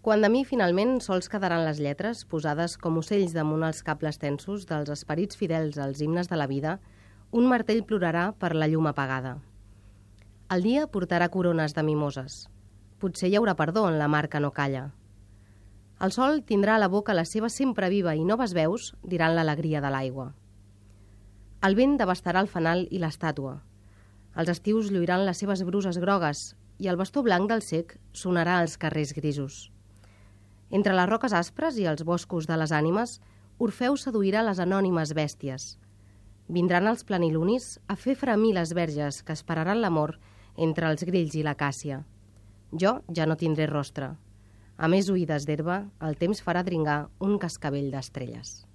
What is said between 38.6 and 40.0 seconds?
verges que esperaran